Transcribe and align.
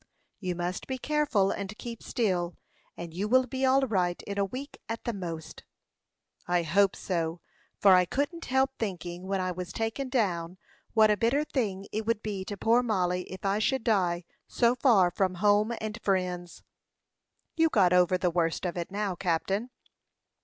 "You 0.39 0.55
must 0.55 0.87
be 0.87 0.97
careful, 0.97 1.51
and 1.51 1.77
keep 1.77 2.01
still; 2.01 2.57
and 2.97 3.13
you 3.13 3.27
will 3.27 3.45
be 3.45 3.67
all 3.67 3.81
right 3.83 4.19
in 4.23 4.39
a 4.39 4.45
week, 4.45 4.79
at 4.89 5.03
the 5.03 5.13
most." 5.13 5.63
"I 6.47 6.63
hope 6.63 6.95
so; 6.95 7.39
for 7.79 7.93
I 7.93 8.05
couldn't 8.05 8.45
help 8.45 8.71
thinking, 8.79 9.27
when 9.27 9.39
I 9.39 9.51
was 9.51 9.71
taken 9.71 10.09
down, 10.09 10.57
what 10.95 11.11
a 11.11 11.17
bitter 11.17 11.43
thing 11.43 11.85
it 11.91 12.07
would 12.07 12.23
be 12.23 12.43
to 12.45 12.57
poor 12.57 12.81
Mollie 12.81 13.31
if 13.31 13.45
I 13.45 13.59
should 13.59 13.83
die 13.83 14.23
so 14.47 14.73
far 14.73 15.11
from 15.11 15.35
home 15.35 15.71
and 15.79 15.99
friends." 16.01 16.63
"You 17.55 17.65
have 17.65 17.71
got 17.71 17.93
over 17.93 18.17
the 18.17 18.31
worst 18.31 18.65
of 18.65 18.77
it 18.77 18.89
now, 18.89 19.13
captain." 19.13 19.69